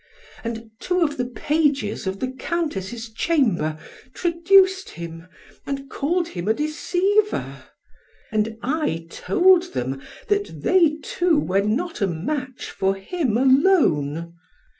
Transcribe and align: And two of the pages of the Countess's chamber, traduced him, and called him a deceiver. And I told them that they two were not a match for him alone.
And 0.43 0.71
two 0.79 1.01
of 1.01 1.17
the 1.17 1.27
pages 1.27 2.07
of 2.07 2.19
the 2.19 2.31
Countess's 2.31 3.13
chamber, 3.13 3.77
traduced 4.15 4.89
him, 4.89 5.27
and 5.63 5.91
called 5.91 6.29
him 6.29 6.47
a 6.47 6.55
deceiver. 6.55 7.65
And 8.31 8.57
I 8.63 9.05
told 9.11 9.73
them 9.73 10.01
that 10.27 10.63
they 10.63 10.97
two 11.03 11.39
were 11.39 11.61
not 11.61 12.01
a 12.01 12.07
match 12.07 12.71
for 12.71 12.95
him 12.95 13.37
alone. 13.37 14.33